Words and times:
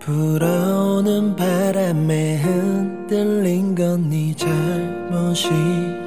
불어오는 0.00 1.36
바람에 1.36 2.38
흔들린 2.38 3.74
건 3.74 4.08
네 4.08 4.34
잘못이 4.34 5.48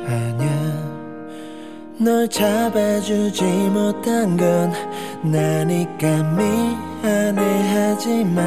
아냐 0.08 0.63
널 2.04 2.28
잡아주지 2.28 3.44
못한 3.46 4.36
건 4.36 4.74
나니까 5.22 6.36
미안해하지 7.02 8.26
마 8.26 8.42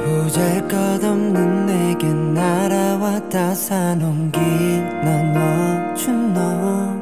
보잘것없는 0.00 1.66
내게 1.66 2.08
날아왔다 2.08 3.54
사놓긴 3.54 5.00
넌 5.04 5.32
멈춘 5.32 6.34
너. 6.34 6.92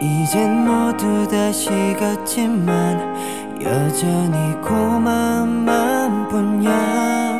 이젠 0.00 0.64
모두 0.64 1.28
다시 1.28 1.68
갔지만 2.00 3.14
여전히 3.60 4.58
고마움만 4.62 6.28
뿐이야 6.28 7.31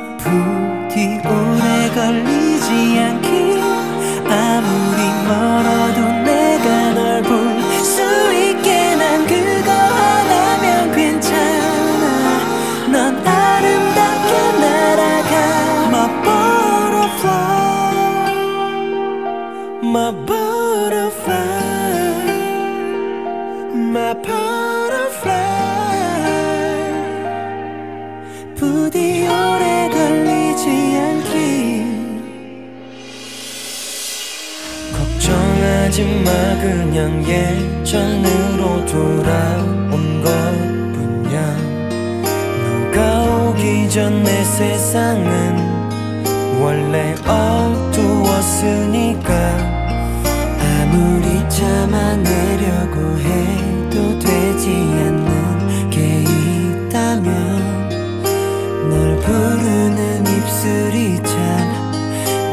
My 19.95 20.11
butterfly 20.15 21.61
부디 28.57 29.27
오래 29.29 29.91
걸리지 29.91 30.67
않길 30.97 31.43
걱정하지 34.97 35.97
마 36.25 36.31
그냥 36.63 37.23
예전으로 37.27 38.87
돌아온 38.87 40.23
것뿐이야. 40.23 41.39
너가 42.95 42.99
오기 43.51 43.91
전 43.91 44.23
내 44.25 44.43
세상은 44.45 45.29
원래 46.63 47.15
어 47.27 47.62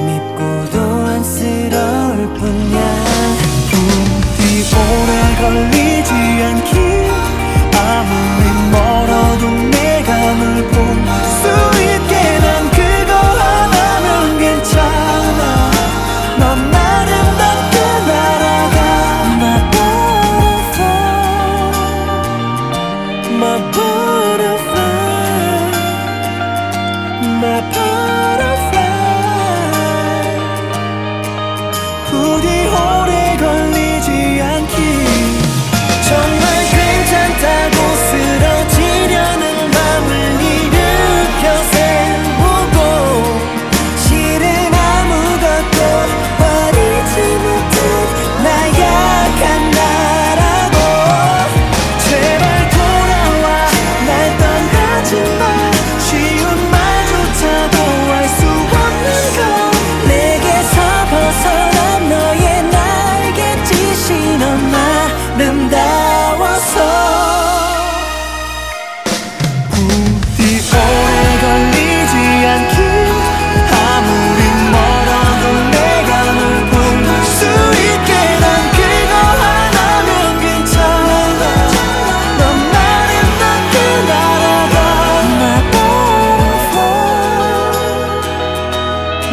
밉고도 0.05 0.79
안쓰러울 0.79 2.33
뿐이야. 2.33 2.89
오래 4.79 5.35
걸리 5.35 5.98